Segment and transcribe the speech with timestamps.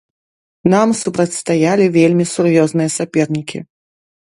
[0.73, 3.65] Нам супрацьстаялі вельмі сур'ёзныя сапернікі.